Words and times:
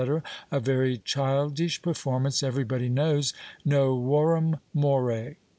a 0.49 0.59
very 0.59 0.97
childish 0.97 1.79
performance 1.83 2.41
everybody 2.41 2.89
knows 2.89 3.35
(novorum 3.63 4.57
more). 4.73 5.35